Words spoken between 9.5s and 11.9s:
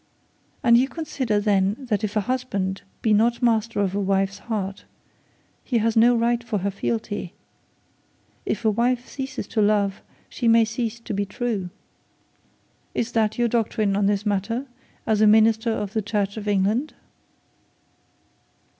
love, she may cease to be true.